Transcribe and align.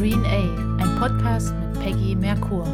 Green 0.00 0.24
A, 0.24 0.82
ein 0.82 0.98
Podcast 0.98 1.54
mit 1.54 1.78
Peggy 1.78 2.16
Merkur. 2.16 2.64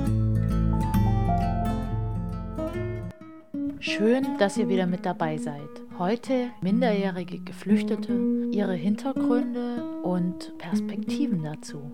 Schön, 3.81 4.39
dass 4.39 4.57
ihr 4.57 4.69
wieder 4.69 4.87
mit 4.87 5.05
dabei 5.05 5.37
seid. 5.37 5.69
Heute 5.99 6.53
minderjährige 6.61 7.41
Geflüchtete, 7.41 8.13
ihre 8.53 8.75
Hintergründe 8.75 9.83
und 10.05 10.57
Perspektiven 10.59 11.43
dazu. 11.43 11.91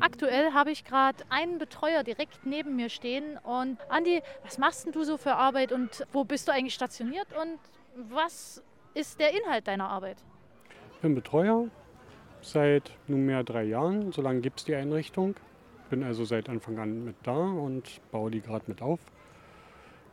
Aktuell 0.00 0.52
habe 0.52 0.72
ich 0.72 0.84
gerade 0.84 1.22
einen 1.28 1.58
Betreuer 1.58 2.02
direkt 2.02 2.44
neben 2.44 2.74
mir 2.74 2.88
stehen. 2.88 3.38
Und 3.44 3.78
Andi, 3.88 4.20
was 4.42 4.58
machst 4.58 4.84
denn 4.84 4.92
du 4.92 5.04
so 5.04 5.16
für 5.16 5.36
Arbeit 5.36 5.70
und 5.70 6.04
wo 6.12 6.24
bist 6.24 6.48
du 6.48 6.52
eigentlich 6.52 6.74
stationiert 6.74 7.28
und 7.40 7.60
was 8.10 8.64
ist 8.94 9.20
der 9.20 9.30
Inhalt 9.30 9.68
deiner 9.68 9.90
Arbeit? 9.90 10.16
Ich 10.90 10.98
bin 11.02 11.14
Betreuer 11.14 11.68
seit 12.50 12.92
nunmehr 13.08 13.44
drei 13.44 13.64
Jahren. 13.64 14.12
So 14.12 14.22
lange 14.22 14.40
gibt 14.40 14.60
es 14.60 14.64
die 14.64 14.74
Einrichtung. 14.74 15.34
Bin 15.90 16.02
also 16.02 16.24
seit 16.24 16.48
Anfang 16.48 16.78
an 16.78 17.04
mit 17.04 17.16
da 17.22 17.36
und 17.36 18.00
baue 18.10 18.30
die 18.30 18.40
gerade 18.40 18.64
mit 18.66 18.82
auf. 18.82 19.00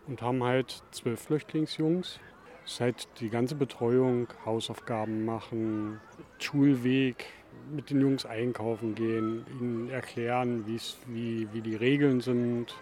Und 0.08 0.22
haben 0.22 0.44
halt 0.44 0.84
zwölf 0.92 1.22
Flüchtlingsjungs. 1.22 2.20
Seit 2.66 3.08
die 3.20 3.30
ganze 3.30 3.56
Betreuung, 3.56 4.28
Hausaufgaben 4.46 5.26
machen, 5.26 6.00
Schulweg, 6.40 7.26
mit 7.72 7.90
den 7.90 8.02
Jungs 8.02 8.26
einkaufen 8.26 8.96
gehen, 8.96 9.46
ihnen 9.60 9.90
erklären, 9.90 10.66
wie, 10.66 11.48
wie 11.52 11.62
die 11.62 11.76
Regeln 11.76 12.22
sind. 12.22 12.76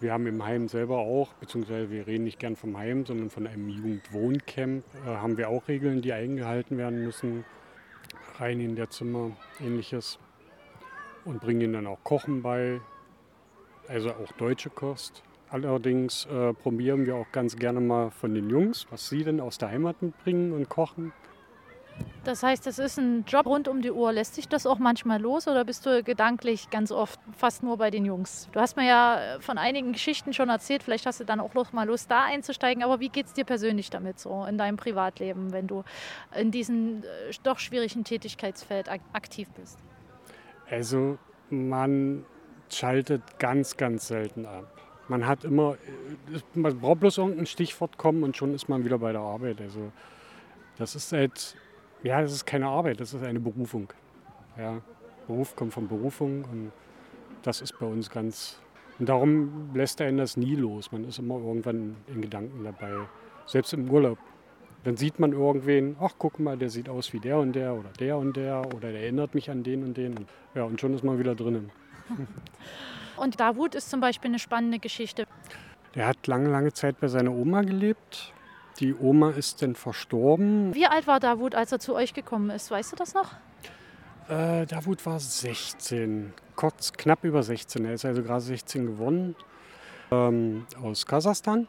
Wir 0.00 0.12
haben 0.12 0.26
im 0.26 0.44
Heim 0.44 0.68
selber 0.68 0.98
auch, 0.98 1.32
beziehungsweise 1.34 1.90
wir 1.90 2.06
reden 2.06 2.24
nicht 2.24 2.38
gern 2.38 2.56
vom 2.56 2.76
Heim, 2.76 3.06
sondern 3.06 3.30
von 3.30 3.46
einem 3.46 3.68
Jugendwohncamp, 3.68 4.84
äh, 5.06 5.08
haben 5.08 5.36
wir 5.36 5.48
auch 5.48 5.68
Regeln, 5.68 6.02
die 6.02 6.12
eingehalten 6.12 6.76
werden 6.76 7.04
müssen. 7.04 7.44
Rein 8.38 8.60
in 8.60 8.76
der 8.76 8.90
Zimmer, 8.90 9.30
ähnliches. 9.60 10.18
Und 11.24 11.40
bringen 11.40 11.62
ihnen 11.62 11.72
dann 11.72 11.86
auch 11.86 12.02
Kochen 12.04 12.42
bei, 12.42 12.80
also 13.88 14.10
auch 14.10 14.32
deutsche 14.32 14.70
Kost. 14.70 15.22
Allerdings 15.48 16.26
äh, 16.26 16.52
probieren 16.52 17.06
wir 17.06 17.16
auch 17.16 17.30
ganz 17.32 17.56
gerne 17.56 17.80
mal 17.80 18.10
von 18.10 18.34
den 18.34 18.50
Jungs, 18.50 18.86
was 18.90 19.08
sie 19.08 19.24
denn 19.24 19.40
aus 19.40 19.56
der 19.56 19.70
Heimat 19.70 20.02
mitbringen 20.02 20.52
und 20.52 20.68
kochen. 20.68 21.12
Das 22.24 22.42
heißt, 22.42 22.66
es 22.66 22.78
ist 22.78 22.98
ein 22.98 23.24
Job 23.26 23.44
rund 23.44 23.68
um 23.68 23.82
die 23.82 23.90
Uhr. 23.90 24.10
Lässt 24.10 24.34
sich 24.34 24.48
das 24.48 24.64
auch 24.64 24.78
manchmal 24.78 25.20
los 25.20 25.46
oder 25.46 25.62
bist 25.64 25.84
du 25.84 26.02
gedanklich 26.02 26.70
ganz 26.70 26.90
oft 26.90 27.20
fast 27.36 27.62
nur 27.62 27.76
bei 27.76 27.90
den 27.90 28.06
Jungs? 28.06 28.48
Du 28.52 28.60
hast 28.60 28.76
mir 28.76 28.86
ja 28.86 29.36
von 29.40 29.58
einigen 29.58 29.92
Geschichten 29.92 30.32
schon 30.32 30.48
erzählt, 30.48 30.82
vielleicht 30.82 31.04
hast 31.04 31.20
du 31.20 31.24
dann 31.24 31.38
auch 31.38 31.52
noch 31.52 31.74
mal 31.74 31.86
Lust, 31.86 32.10
da 32.10 32.24
einzusteigen. 32.24 32.82
Aber 32.82 32.98
wie 33.00 33.10
geht 33.10 33.26
es 33.26 33.34
dir 33.34 33.44
persönlich 33.44 33.90
damit 33.90 34.18
so 34.18 34.46
in 34.46 34.56
deinem 34.56 34.78
Privatleben, 34.78 35.52
wenn 35.52 35.66
du 35.66 35.84
in 36.34 36.50
diesem 36.50 37.02
äh, 37.02 37.32
doch 37.42 37.58
schwierigen 37.58 38.04
Tätigkeitsfeld 38.04 38.88
aktiv 39.12 39.48
bist? 39.50 39.78
Also 40.70 41.18
man 41.50 42.24
schaltet 42.70 43.38
ganz, 43.38 43.76
ganz 43.76 44.08
selten 44.08 44.46
ab. 44.46 44.64
Man 45.08 45.26
hat 45.26 45.44
immer, 45.44 45.74
äh, 46.32 46.40
man 46.54 46.80
braucht 46.80 47.00
bloß 47.00 47.18
irgendein 47.18 47.44
Stichwort 47.44 47.98
kommen 47.98 48.22
und 48.22 48.34
schon 48.34 48.54
ist 48.54 48.70
man 48.70 48.82
wieder 48.82 48.96
bei 48.96 49.12
der 49.12 49.20
Arbeit. 49.20 49.60
Also 49.60 49.92
das 50.78 50.94
ist 50.94 51.10
seit 51.10 51.54
ja, 52.04 52.20
das 52.20 52.32
ist 52.32 52.46
keine 52.46 52.68
Arbeit, 52.68 53.00
das 53.00 53.14
ist 53.14 53.24
eine 53.24 53.40
Berufung. 53.40 53.92
Ja, 54.58 54.80
Beruf 55.26 55.56
kommt 55.56 55.72
von 55.72 55.88
Berufung 55.88 56.44
und 56.44 56.72
das 57.42 57.60
ist 57.60 57.78
bei 57.78 57.86
uns 57.86 58.10
ganz. 58.10 58.60
Und 58.98 59.08
darum 59.08 59.70
lässt 59.74 60.00
einen 60.00 60.18
das 60.18 60.36
nie 60.36 60.54
los. 60.54 60.92
Man 60.92 61.04
ist 61.04 61.18
immer 61.18 61.36
irgendwann 61.36 61.96
in 62.06 62.20
Gedanken 62.20 62.62
dabei. 62.62 62.92
Selbst 63.46 63.72
im 63.72 63.90
Urlaub. 63.90 64.18
Dann 64.84 64.96
sieht 64.98 65.18
man 65.18 65.32
irgendwen, 65.32 65.96
ach 65.98 66.12
guck 66.18 66.38
mal, 66.38 66.58
der 66.58 66.68
sieht 66.68 66.90
aus 66.90 67.12
wie 67.14 67.18
der 67.18 67.38
und 67.38 67.54
der 67.54 67.74
oder 67.74 67.88
der 67.98 68.18
und 68.18 68.36
der 68.36 68.60
oder 68.66 68.92
der 68.92 69.00
erinnert 69.00 69.34
mich 69.34 69.50
an 69.50 69.62
den 69.62 69.82
und 69.82 69.96
den. 69.96 70.26
Ja, 70.54 70.64
und 70.64 70.80
schon 70.80 70.94
ist 70.94 71.02
man 71.02 71.18
wieder 71.18 71.34
drinnen. 71.34 71.70
Und 73.16 73.38
Davut 73.38 73.76
ist 73.76 73.90
zum 73.90 74.00
Beispiel 74.00 74.28
eine 74.28 74.40
spannende 74.40 74.80
Geschichte. 74.80 75.28
Der 75.94 76.08
hat 76.08 76.26
lange, 76.26 76.50
lange 76.50 76.72
Zeit 76.72 76.98
bei 76.98 77.06
seiner 77.06 77.30
Oma 77.30 77.62
gelebt 77.62 78.33
die 78.80 78.94
Oma 78.94 79.30
ist 79.30 79.62
dann 79.62 79.74
verstorben. 79.74 80.74
Wie 80.74 80.86
alt 80.86 81.06
war 81.06 81.20
Davut, 81.20 81.54
als 81.54 81.72
er 81.72 81.78
zu 81.78 81.94
euch 81.94 82.14
gekommen 82.14 82.50
ist? 82.50 82.70
Weißt 82.70 82.92
du 82.92 82.96
das 82.96 83.14
noch? 83.14 83.32
Äh, 84.28 84.66
Davut 84.66 85.04
war 85.06 85.20
16, 85.20 86.32
kurz 86.56 86.92
knapp 86.92 87.24
über 87.24 87.42
16. 87.42 87.84
Er 87.84 87.94
ist 87.94 88.04
also 88.04 88.22
gerade 88.22 88.40
16 88.40 88.86
geworden. 88.86 89.36
Ähm, 90.10 90.66
aus 90.82 91.06
Kasachstan. 91.06 91.68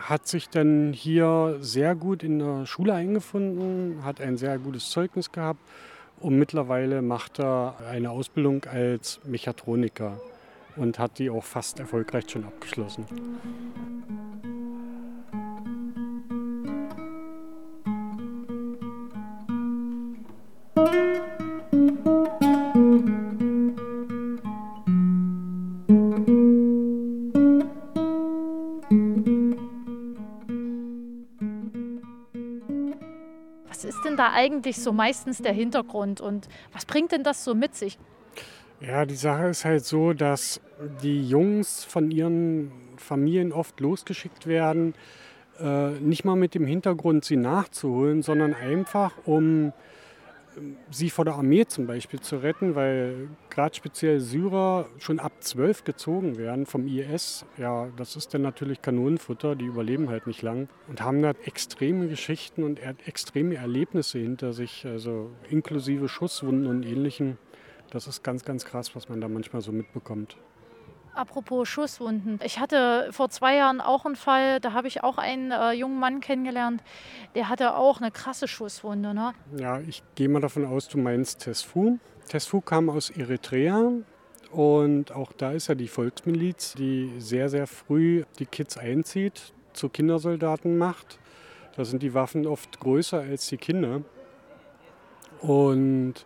Hat 0.00 0.26
sich 0.26 0.48
dann 0.48 0.92
hier 0.94 1.58
sehr 1.60 1.94
gut 1.94 2.22
in 2.22 2.38
der 2.38 2.64
Schule 2.64 2.94
eingefunden, 2.94 4.02
hat 4.04 4.22
ein 4.22 4.38
sehr 4.38 4.58
gutes 4.58 4.88
Zeugnis 4.90 5.30
gehabt 5.32 5.60
und 6.18 6.38
mittlerweile 6.38 7.02
macht 7.02 7.40
er 7.40 7.76
eine 7.90 8.10
Ausbildung 8.10 8.64
als 8.64 9.20
Mechatroniker 9.24 10.18
und 10.76 10.98
hat 10.98 11.18
die 11.18 11.28
auch 11.28 11.44
fast 11.44 11.78
erfolgreich 11.78 12.24
schon 12.30 12.44
abgeschlossen. 12.44 13.04
Eigentlich 34.20 34.76
so 34.76 34.92
meistens 34.92 35.38
der 35.38 35.52
Hintergrund 35.52 36.20
und 36.20 36.48
was 36.72 36.84
bringt 36.84 37.12
denn 37.12 37.22
das 37.22 37.44
so 37.44 37.54
mit 37.54 37.74
sich? 37.74 37.98
Ja, 38.80 39.06
die 39.06 39.14
Sache 39.14 39.46
ist 39.46 39.64
halt 39.64 39.84
so, 39.84 40.12
dass 40.12 40.60
die 41.02 41.28
Jungs 41.28 41.84
von 41.84 42.10
ihren 42.10 42.72
Familien 42.96 43.52
oft 43.52 43.78
losgeschickt 43.78 44.46
werden, 44.46 44.94
äh, 45.60 45.90
nicht 45.90 46.24
mal 46.24 46.36
mit 46.36 46.54
dem 46.54 46.66
Hintergrund, 46.66 47.24
sie 47.24 47.36
nachzuholen, 47.36 48.22
sondern 48.22 48.54
einfach 48.54 49.12
um 49.24 49.72
sie 50.90 51.10
vor 51.10 51.24
der 51.24 51.34
Armee 51.34 51.66
zum 51.66 51.86
Beispiel 51.86 52.20
zu 52.20 52.36
retten, 52.36 52.74
weil 52.74 53.28
gerade 53.50 53.74
speziell 53.74 54.20
Syrer 54.20 54.86
schon 54.98 55.18
ab 55.18 55.32
12 55.40 55.84
gezogen 55.84 56.36
werden 56.36 56.66
vom 56.66 56.86
IS. 56.86 57.44
Ja, 57.58 57.88
das 57.96 58.16
ist 58.16 58.34
dann 58.34 58.42
natürlich 58.42 58.82
Kanonenfutter, 58.82 59.56
die 59.56 59.64
überleben 59.64 60.08
halt 60.08 60.26
nicht 60.26 60.42
lang 60.42 60.68
und 60.88 61.02
haben 61.02 61.22
da 61.22 61.32
extreme 61.44 62.08
Geschichten 62.08 62.62
und 62.62 62.80
extreme 63.06 63.56
Erlebnisse 63.56 64.18
hinter 64.18 64.52
sich, 64.52 64.86
also 64.86 65.30
inklusive 65.48 66.08
Schusswunden 66.08 66.66
und 66.66 66.84
ähnlichem. 66.84 67.38
Das 67.90 68.06
ist 68.06 68.22
ganz, 68.22 68.44
ganz 68.44 68.64
krass, 68.64 68.94
was 68.96 69.08
man 69.08 69.20
da 69.20 69.28
manchmal 69.28 69.62
so 69.62 69.72
mitbekommt. 69.72 70.36
Apropos 71.14 71.68
Schusswunden. 71.68 72.40
Ich 72.42 72.58
hatte 72.58 73.08
vor 73.10 73.28
zwei 73.28 73.56
Jahren 73.56 73.82
auch 73.82 74.06
einen 74.06 74.16
Fall, 74.16 74.60
da 74.60 74.72
habe 74.72 74.88
ich 74.88 75.02
auch 75.02 75.18
einen 75.18 75.50
äh, 75.50 75.72
jungen 75.72 75.98
Mann 75.98 76.20
kennengelernt, 76.20 76.82
der 77.34 77.50
hatte 77.50 77.74
auch 77.76 78.00
eine 78.00 78.10
krasse 78.10 78.48
Schusswunde. 78.48 79.12
Ne? 79.12 79.34
Ja, 79.56 79.80
ich 79.80 80.02
gehe 80.14 80.28
mal 80.30 80.40
davon 80.40 80.64
aus, 80.64 80.88
du 80.88 80.98
meinst 80.98 81.40
Tesfu. 81.40 81.98
Tesfu 82.28 82.62
kam 82.62 82.88
aus 82.88 83.10
Eritrea 83.10 83.92
und 84.50 85.12
auch 85.12 85.32
da 85.32 85.52
ist 85.52 85.68
ja 85.68 85.74
die 85.74 85.88
Volksmiliz, 85.88 86.74
die 86.74 87.12
sehr, 87.18 87.50
sehr 87.50 87.66
früh 87.66 88.24
die 88.38 88.46
Kids 88.46 88.78
einzieht, 88.78 89.52
zu 89.74 89.90
Kindersoldaten 89.90 90.78
macht. 90.78 91.18
Da 91.76 91.84
sind 91.84 92.02
die 92.02 92.14
Waffen 92.14 92.46
oft 92.46 92.80
größer 92.80 93.20
als 93.20 93.48
die 93.48 93.58
Kinder. 93.58 94.00
Und 95.40 96.24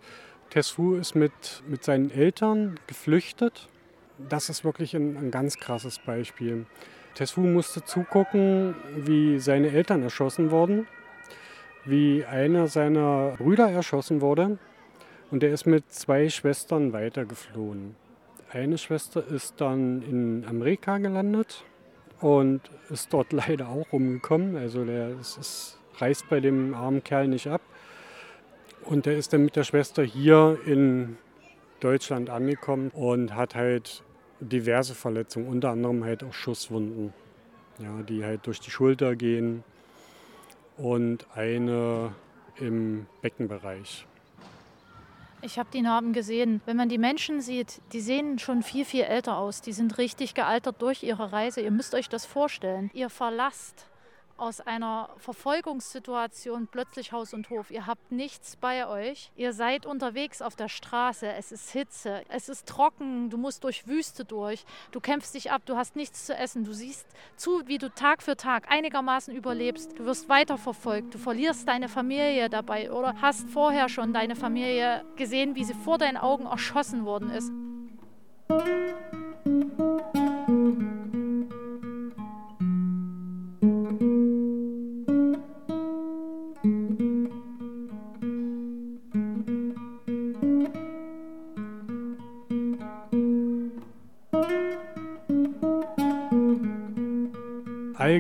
Tesfu 0.51 0.95
ist 0.95 1.17
mit, 1.17 1.63
mit 1.67 1.83
seinen 1.83 2.11
Eltern 2.11 2.79
geflüchtet 2.87 3.69
das 4.19 4.49
ist 4.49 4.65
wirklich 4.65 4.95
ein, 4.95 5.17
ein 5.17 5.31
ganz 5.31 5.59
krasses 5.59 5.99
Beispiel. 5.99 6.67
Tesfu 7.15 7.41
musste 7.41 7.85
zugucken, 7.85 8.75
wie 8.95 9.39
seine 9.39 9.71
Eltern 9.71 10.03
erschossen 10.03 10.51
wurden, 10.51 10.87
wie 11.85 12.25
einer 12.25 12.69
seiner 12.69 13.35
Brüder 13.39 13.71
erschossen 13.71 14.21
wurde 14.21 14.59
und 15.31 15.43
er 15.43 15.53
ist 15.53 15.67
mit 15.67 15.93
zwei 15.93 16.29
Schwestern 16.29 16.93
weitergeflohen. 16.93 17.97
Eine 18.53 18.79
Schwester 18.79 19.27
ist 19.27 19.61
dann 19.61 20.03
in 20.03 20.45
Amerika 20.47 20.99
gelandet 20.99 21.65
und 22.21 22.61
ist 22.91 23.13
dort 23.13 23.33
leider 23.33 23.69
auch 23.69 23.93
umgekommen. 23.93 24.57
Also 24.57 24.85
der 24.85 25.09
es, 25.21 25.37
es 25.37 25.79
reißt 25.99 26.29
bei 26.29 26.41
dem 26.41 26.75
armen 26.75 27.03
Kerl 27.03 27.29
nicht 27.29 27.49
ab. 27.49 27.61
Und 28.85 29.07
er 29.07 29.17
ist 29.17 29.33
dann 29.33 29.45
mit 29.45 29.57
der 29.57 29.65
Schwester 29.65 30.05
hier 30.05 30.59
in 30.65 31.19
Deutschland 31.81 32.31
angekommen 32.31 32.91
und 32.95 33.35
hat 33.35 33.57
halt 33.57 34.05
diverse 34.41 34.95
Verletzungen, 34.95 35.49
unter 35.49 35.71
anderem 35.71 36.05
halt 36.05 36.23
auch 36.23 36.33
Schusswunden, 36.33 37.13
ja, 37.79 38.03
die 38.03 38.25
halt 38.25 38.47
durch 38.47 38.61
die 38.61 38.71
Schulter 38.71 39.17
gehen 39.17 39.65
und 40.77 41.27
eine 41.35 42.15
im 42.59 43.07
Beckenbereich. 43.23 44.07
Ich 45.43 45.59
habe 45.59 45.69
die 45.73 45.83
Narben 45.83 46.13
gesehen. 46.13 46.61
Wenn 46.65 46.77
man 46.77 46.89
die 46.89 46.99
Menschen 46.99 47.41
sieht, 47.41 47.81
die 47.93 48.01
sehen 48.01 48.39
schon 48.39 48.63
viel, 48.63 48.85
viel 48.85 49.03
älter 49.03 49.37
aus. 49.37 49.61
Die 49.61 49.73
sind 49.73 49.99
richtig 49.99 50.35
gealtert 50.35 50.81
durch 50.81 51.03
ihre 51.03 51.31
Reise. 51.33 51.61
Ihr 51.61 51.71
müsst 51.71 51.95
euch 51.95 52.09
das 52.09 52.25
vorstellen. 52.25 52.91
Ihr 52.95 53.11
verlasst 53.11 53.87
aus 54.37 54.61
einer 54.61 55.11
Verfolgungssituation 55.19 56.69
plötzlich 56.71 57.13
Haus 57.13 57.33
und 57.35 57.51
Hof. 57.51 57.71
Ihr 57.71 57.87
habt 57.87 58.13
nichts 58.13 58.57
bei 58.57 58.87
euch. 58.87 59.31
Ihr 59.37 59.53
seid 59.53 59.87
unterwegs 59.87 60.43
auf 60.43 60.57
der 60.57 60.69
Straße. 60.69 61.27
Es 61.33 61.53
ist 61.53 61.71
Hitze. 61.71 62.23
Es 62.29 62.49
ist 62.49 62.67
trocken. 62.67 63.31
Du 63.31 63.39
musst 63.39 63.65
durch 63.65 63.87
Wüste 63.87 64.25
durch. 64.25 64.65
Du 64.91 65.01
kämpfst 65.01 65.35
dich 65.35 65.51
ab. 65.51 65.63
Du 65.65 65.77
hast 65.77 65.97
nichts 65.97 66.27
zu 66.27 66.35
essen. 66.35 66.65
Du 66.65 66.73
siehst 66.73 67.07
zu, 67.37 67.67
wie 67.67 67.79
du 67.79 67.89
Tag 67.89 68.23
für 68.23 68.37
Tag 68.37 68.71
einigermaßen 68.71 69.35
überlebst. 69.35 69.99
Du 69.99 70.05
wirst 70.05 70.29
weiterverfolgt. 70.29 71.15
Du 71.15 71.19
verlierst 71.19 71.67
deine 71.69 71.89
Familie 71.89 72.51
dabei 72.51 72.91
oder 72.91 73.21
hast 73.21 73.49
vorher 73.49 73.89
schon 73.89 74.13
deine 74.13 74.37
Familie 74.37 75.05
gesehen, 75.17 75.55
wie 75.55 75.65
sie 75.65 75.75
vor 75.75 75.99
deinen 75.99 76.17
Augen 76.17 76.47
erschossen 76.47 77.05
worden 77.05 77.31
ist. 77.31 77.51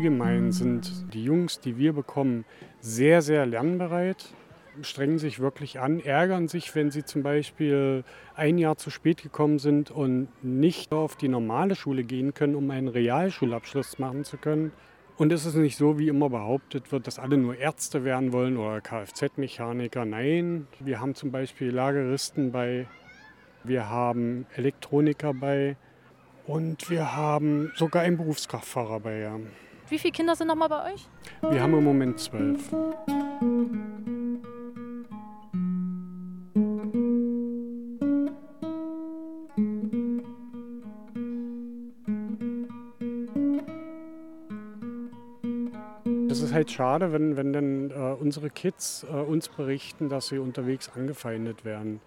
Allgemein 0.06 0.52
sind 0.52 1.12
die 1.12 1.24
Jungs, 1.24 1.58
die 1.58 1.78
wir 1.78 1.92
bekommen, 1.92 2.44
sehr, 2.78 3.22
sehr 3.22 3.44
lernbereit, 3.44 4.32
strengen 4.80 5.18
sich 5.18 5.40
wirklich 5.40 5.80
an, 5.80 5.98
ärgern 5.98 6.46
sich, 6.46 6.72
wenn 6.76 6.92
sie 6.92 7.04
zum 7.04 7.24
Beispiel 7.24 8.04
ein 8.36 8.56
Jahr 8.56 8.76
zu 8.76 8.90
spät 8.90 9.20
gekommen 9.20 9.58
sind 9.58 9.90
und 9.90 10.28
nicht 10.44 10.92
auf 10.92 11.16
die 11.16 11.26
normale 11.26 11.74
Schule 11.74 12.04
gehen 12.04 12.34
können, 12.34 12.54
um 12.54 12.70
einen 12.70 12.86
Realschulabschluss 12.86 13.98
machen 13.98 14.22
zu 14.22 14.36
können. 14.36 14.70
Und 15.16 15.32
es 15.32 15.44
ist 15.44 15.56
nicht 15.56 15.76
so, 15.76 15.98
wie 15.98 16.06
immer 16.06 16.30
behauptet 16.30 16.92
wird, 16.92 17.08
dass 17.08 17.18
alle 17.18 17.36
nur 17.36 17.56
Ärzte 17.56 18.04
werden 18.04 18.32
wollen 18.32 18.58
oder 18.58 18.80
Kfz-Mechaniker. 18.80 20.04
Nein, 20.04 20.68
wir 20.78 21.00
haben 21.00 21.16
zum 21.16 21.32
Beispiel 21.32 21.72
Lageristen 21.72 22.52
bei, 22.52 22.86
wir 23.64 23.90
haben 23.90 24.46
Elektroniker 24.54 25.34
bei 25.34 25.76
und 26.46 26.90
wir 26.90 27.16
haben 27.16 27.72
sogar 27.74 28.02
einen 28.02 28.18
Berufskraftfahrer 28.18 29.00
bei. 29.00 29.18
Ja. 29.18 29.40
Wie 29.88 29.98
viele 29.98 30.12
Kinder 30.12 30.34
sind 30.34 30.48
noch 30.48 30.56
mal 30.56 30.68
bei 30.68 30.92
euch? 30.92 31.06
Wir 31.48 31.62
haben 31.62 31.74
im 31.74 31.84
Moment 31.84 32.18
zwölf. 32.18 32.70
Das 46.28 46.40
ist 46.40 46.52
halt 46.52 46.70
schade, 46.70 47.12
wenn, 47.12 47.36
wenn 47.36 47.52
dann 47.52 47.90
äh, 47.90 47.94
unsere 48.20 48.50
Kids 48.50 49.06
äh, 49.08 49.14
uns 49.14 49.48
berichten, 49.48 50.08
dass 50.08 50.28
sie 50.28 50.38
unterwegs 50.38 50.90
angefeindet 50.94 51.64
werden. 51.64 52.00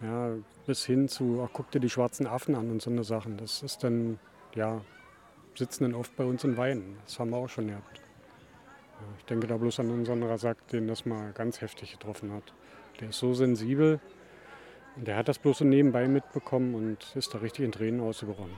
Ja, 0.00 0.30
bis 0.66 0.84
hin 0.86 1.08
zu, 1.08 1.42
ach, 1.44 1.50
guck 1.52 1.70
dir 1.70 1.78
die 1.78 1.90
schwarzen 1.90 2.26
Affen 2.26 2.54
an 2.54 2.70
und 2.70 2.80
so 2.80 2.90
eine 2.90 3.04
Sachen. 3.04 3.36
Das 3.36 3.62
ist 3.62 3.84
dann, 3.84 4.18
ja, 4.54 4.80
sitzen 5.54 5.84
dann 5.84 5.94
oft 5.94 6.14
bei 6.16 6.24
uns 6.24 6.44
und 6.44 6.56
weinen. 6.56 6.98
Das 7.04 7.18
haben 7.18 7.30
wir 7.30 7.38
auch 7.38 7.48
schon 7.48 7.68
gehabt. 7.68 8.00
Ich 9.18 9.24
denke 9.24 9.46
da 9.46 9.56
bloß 9.56 9.80
an 9.80 9.90
unseren 9.90 10.22
Rasak, 10.22 10.68
den 10.68 10.86
das 10.86 11.04
mal 11.06 11.32
ganz 11.32 11.60
heftig 11.60 11.92
getroffen 11.92 12.32
hat. 12.32 12.54
Der 13.00 13.08
ist 13.08 13.18
so 13.18 13.34
sensibel 13.34 14.00
der 14.96 15.16
hat 15.16 15.28
das 15.28 15.38
bloß 15.38 15.58
so 15.58 15.64
nebenbei 15.64 16.06
mitbekommen 16.06 16.74
und 16.74 17.16
ist 17.16 17.34
da 17.34 17.38
richtig 17.38 17.64
in 17.64 17.72
Tränen 17.72 18.00
ausgebrochen. 18.00 18.50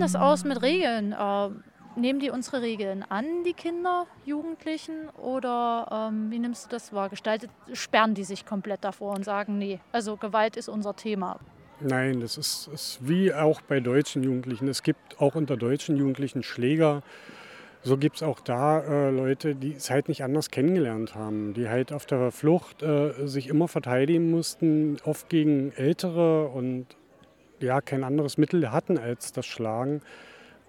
Das 0.00 0.16
aus 0.16 0.44
mit 0.44 0.62
Regeln? 0.62 1.12
Äh, 1.12 1.48
nehmen 1.96 2.20
die 2.20 2.30
unsere 2.30 2.62
Regeln 2.62 3.04
an, 3.08 3.44
die 3.44 3.52
Kinder, 3.52 4.06
Jugendlichen? 4.24 5.08
Oder 5.10 6.10
ähm, 6.10 6.30
wie 6.30 6.38
nimmst 6.38 6.66
du 6.66 6.70
das 6.70 6.92
wahr? 6.92 7.08
Gestaltet, 7.08 7.50
sperren 7.72 8.14
die 8.14 8.24
sich 8.24 8.46
komplett 8.46 8.84
davor 8.84 9.14
und 9.14 9.24
sagen, 9.24 9.58
nee, 9.58 9.80
also 9.92 10.16
Gewalt 10.16 10.56
ist 10.56 10.68
unser 10.68 10.96
Thema? 10.96 11.38
Nein, 11.80 12.20
das 12.20 12.36
ist, 12.36 12.68
ist 12.72 12.98
wie 13.00 13.32
auch 13.32 13.60
bei 13.62 13.80
deutschen 13.80 14.22
Jugendlichen. 14.22 14.68
Es 14.68 14.82
gibt 14.82 15.20
auch 15.20 15.34
unter 15.34 15.56
deutschen 15.56 15.96
Jugendlichen 15.96 16.42
Schläger. 16.42 17.02
So 17.82 17.96
gibt 17.96 18.16
es 18.16 18.22
auch 18.22 18.40
da 18.40 18.80
äh, 18.80 19.10
Leute, 19.10 19.54
die 19.54 19.72
es 19.72 19.88
halt 19.88 20.08
nicht 20.08 20.22
anders 20.22 20.50
kennengelernt 20.50 21.14
haben, 21.14 21.54
die 21.54 21.70
halt 21.70 21.94
auf 21.94 22.04
der 22.04 22.30
Flucht 22.30 22.82
äh, 22.82 23.26
sich 23.26 23.48
immer 23.48 23.68
verteidigen 23.68 24.30
mussten, 24.30 24.98
oft 25.04 25.30
gegen 25.30 25.72
Ältere 25.72 26.48
und 26.48 26.86
ja 27.62 27.80
kein 27.80 28.04
anderes 28.04 28.38
Mittel 28.38 28.70
hatten 28.72 28.98
als 28.98 29.32
das 29.32 29.46
Schlagen. 29.46 30.00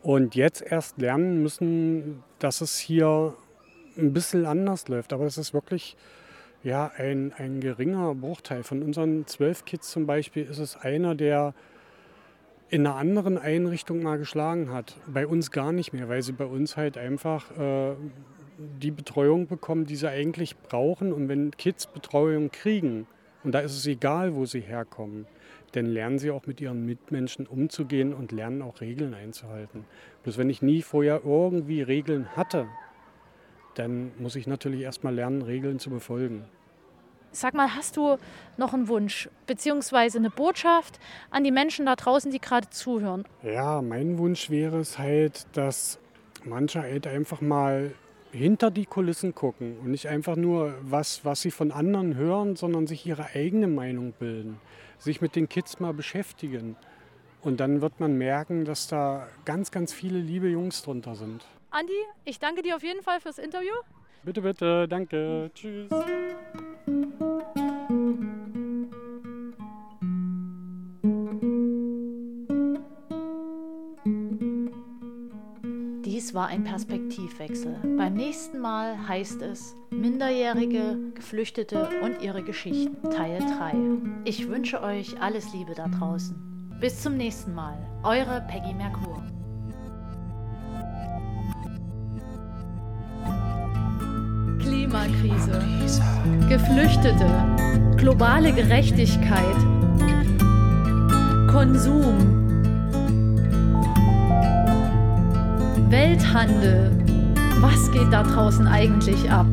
Und 0.01 0.35
jetzt 0.35 0.61
erst 0.61 0.97
lernen 0.97 1.43
müssen, 1.43 2.23
dass 2.39 2.61
es 2.61 2.79
hier 2.79 3.35
ein 3.97 4.13
bisschen 4.13 4.45
anders 4.45 4.88
läuft. 4.88 5.13
Aber 5.13 5.25
es 5.25 5.38
ist 5.38 5.53
wirklich 5.53 5.95
ja, 6.63 6.91
ein, 6.97 7.33
ein 7.38 7.59
geringer 7.59 8.15
Bruchteil. 8.15 8.63
Von 8.63 8.81
unseren 8.83 9.27
zwölf 9.27 9.65
Kids 9.65 9.91
zum 9.91 10.05
Beispiel 10.05 10.45
ist 10.45 10.59
es 10.59 10.75
einer, 10.75 11.15
der 11.15 11.53
in 12.69 12.88
einer 12.88 12.95
anderen 12.95 13.38
Einrichtung 13.38 14.01
mal 14.01 14.17
geschlagen 14.17 14.71
hat. 14.71 14.95
Bei 15.05 15.27
uns 15.27 15.51
gar 15.51 15.71
nicht 15.71 15.91
mehr, 15.91 16.07
weil 16.07 16.21
sie 16.21 16.31
bei 16.31 16.45
uns 16.45 16.77
halt 16.77 16.97
einfach 16.97 17.51
äh, 17.57 17.95
die 18.57 18.91
Betreuung 18.91 19.47
bekommen, 19.47 19.85
die 19.85 19.95
sie 19.95 20.09
eigentlich 20.09 20.57
brauchen. 20.57 21.11
Und 21.11 21.27
wenn 21.27 21.51
Kids 21.51 21.88
Betreuung 21.88 22.49
kriegen, 22.51 23.07
und 23.43 23.53
da 23.53 23.59
ist 23.59 23.75
es 23.75 23.85
egal, 23.88 24.35
wo 24.35 24.45
sie 24.45 24.61
herkommen, 24.61 25.25
dann 25.73 25.85
lernen 25.85 26.19
sie 26.19 26.31
auch 26.31 26.45
mit 26.45 26.62
ihren 26.62 26.85
Mitmenschen 26.85 27.47
umzugehen 27.47 28.13
und 28.13 28.31
lernen 28.31 28.62
auch 28.62 28.81
Regeln 28.81 29.13
einzuhalten. 29.13 29.85
Bloß 30.23 30.38
wenn 30.38 30.50
ich 30.50 30.62
nie 30.62 30.81
vorher 30.81 31.21
irgendwie 31.23 31.81
Regeln 31.81 32.35
hatte, 32.35 32.68
dann 33.75 34.12
muss 34.19 34.35
ich 34.35 34.47
natürlich 34.47 34.81
erstmal 34.81 35.15
lernen, 35.15 35.41
Regeln 35.41 35.79
zu 35.79 35.89
befolgen. 35.89 36.45
Sag 37.33 37.53
mal, 37.53 37.75
hast 37.75 37.95
du 37.95 38.18
noch 38.57 38.73
einen 38.73 38.89
Wunsch 38.89 39.29
beziehungsweise 39.47 40.18
eine 40.18 40.29
Botschaft 40.29 41.00
an 41.29 41.45
die 41.45 41.51
Menschen 41.51 41.85
da 41.85 41.95
draußen, 41.95 42.29
die 42.29 42.41
gerade 42.41 42.69
zuhören? 42.69 43.24
Ja, 43.41 43.81
mein 43.81 44.17
Wunsch 44.17 44.50
wäre 44.50 44.79
es 44.79 45.00
halt, 45.00 45.47
dass 45.53 45.97
manche 46.44 46.81
halt 46.81 47.07
einfach 47.07 47.39
mal 47.39 47.94
hinter 48.31 48.71
die 48.71 48.85
Kulissen 48.85 49.35
gucken 49.35 49.77
und 49.79 49.91
nicht 49.91 50.07
einfach 50.07 50.35
nur 50.35 50.75
was, 50.81 51.25
was 51.25 51.41
sie 51.41 51.51
von 51.51 51.71
anderen 51.71 52.15
hören, 52.15 52.55
sondern 52.55 52.88
sich 52.88 53.05
ihre 53.05 53.27
eigene 53.35 53.67
Meinung 53.67 54.13
bilden 54.13 54.59
sich 55.01 55.21
mit 55.21 55.35
den 55.35 55.50
Kids 55.50 55.79
mal 55.79 55.93
beschäftigen. 55.93 56.75
Und 57.41 57.59
dann 57.59 57.81
wird 57.81 58.00
man 58.00 58.17
merken, 58.17 58.65
dass 58.65 58.88
da 58.88 59.27
ganz, 59.45 59.71
ganz 59.71 59.93
viele 59.93 60.19
liebe 60.19 60.47
Jungs 60.47 60.83
drunter 60.83 61.15
sind. 61.15 61.43
Andi, 61.71 61.93
ich 62.23 62.39
danke 62.39 62.61
dir 62.61 62.75
auf 62.75 62.83
jeden 62.83 63.01
Fall 63.01 63.19
fürs 63.19 63.39
Interview. 63.39 63.73
Bitte, 64.23 64.41
bitte, 64.41 64.88
danke. 64.88 65.50
Tschüss. 65.55 65.89
Dies 76.12 76.34
war 76.34 76.48
ein 76.48 76.65
Perspektivwechsel. 76.65 77.74
Beim 77.98 78.15
nächsten 78.15 78.60
Mal 78.60 79.08
heißt 79.08 79.41
es 79.44 79.77
Minderjährige, 79.91 80.98
Geflüchtete 81.15 81.88
und 82.03 82.22
ihre 82.22 82.44
Geschichten 82.44 83.01
Teil 83.12 83.39
3. 83.39 83.72
Ich 84.25 84.50
wünsche 84.50 84.84
euch 84.84 85.22
alles 85.22 85.53
Liebe 85.53 85.74
da 85.74 85.88
draußen. 85.88 86.36
Bis 86.82 87.01
zum 87.01 87.15
nächsten 87.15 87.53
Mal. 87.53 87.77
Eure 88.03 88.46
Peggy 88.50 88.74
Merkur. 88.74 89.24
Klimakrise, 94.60 95.63
Geflüchtete, 96.50 97.96
globale 97.96 98.51
Gerechtigkeit, 98.51 99.56
Konsum. 101.50 102.40
Welthandel. 105.91 106.91
Was 107.60 107.91
geht 107.91 108.12
da 108.12 108.24
draußen 108.24 108.65
eigentlich 108.65 109.29
ab? 109.29 109.45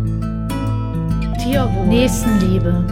Tierwohl. 1.42 1.86
Nächstenliebe. 1.88 2.84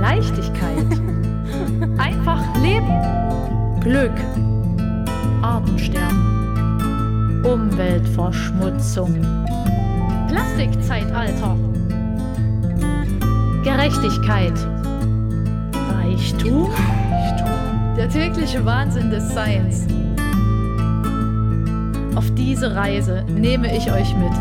Leichtigkeit. 0.00 0.84
Einfach 1.98 2.42
leben. 2.62 2.92
Glück. 3.80 4.12
Artensterben. 5.40 7.42
Umweltverschmutzung. 7.44 9.16
Plastikzeitalter. 10.28 11.56
Gerechtigkeit. 13.64 14.52
Reichtum. 15.94 16.68
Reichtum 16.70 17.94
Der 17.96 18.10
tägliche 18.10 18.64
Wahnsinn 18.64 19.10
des 19.10 19.28
Science. 19.30 19.86
Auf 22.18 22.34
diese 22.34 22.74
Reise 22.74 23.24
nehme 23.28 23.68
ich 23.76 23.92
euch 23.92 24.12
mit. 24.16 24.32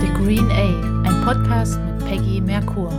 The 0.00 0.06
Green 0.14 0.50
A, 0.50 1.06
ein 1.06 1.22
Podcast 1.22 1.78
mit 1.84 2.08
Peggy 2.08 2.40
Merkur. 2.40 2.90